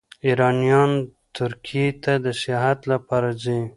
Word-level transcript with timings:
ایرانیان 0.25 0.91
ترکیې 1.37 1.87
ته 2.03 2.13
د 2.25 2.27
سیاحت 2.41 2.79
لپاره 2.91 3.29
ځي. 3.41 3.59